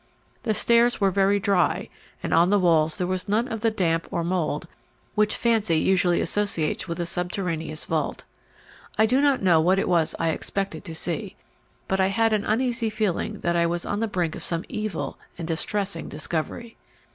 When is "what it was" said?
9.61-10.15